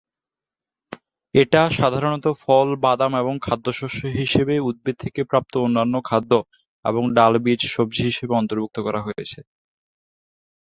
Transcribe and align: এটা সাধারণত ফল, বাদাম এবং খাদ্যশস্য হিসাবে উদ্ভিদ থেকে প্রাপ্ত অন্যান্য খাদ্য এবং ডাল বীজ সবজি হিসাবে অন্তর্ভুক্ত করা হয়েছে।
এটা 1.35 1.61
সাধারণত 1.71 2.25
ফল, 2.41 2.67
বাদাম 2.83 3.11
এবং 3.17 3.35
খাদ্যশস্য 3.41 4.01
হিসাবে 4.19 4.55
উদ্ভিদ 4.69 4.95
থেকে 4.99 5.21
প্রাপ্ত 5.23 5.53
অন্যান্য 5.57 5.95
খাদ্য 6.09 6.31
এবং 6.85 7.03
ডাল 7.17 7.33
বীজ 7.45 7.61
সবজি 7.67 8.01
হিসাবে 8.09 8.33
অন্তর্ভুক্ত 8.37 8.77
করা 8.83 8.99
হয়েছে। 9.01 9.39